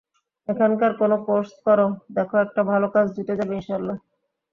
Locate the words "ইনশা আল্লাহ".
3.57-3.97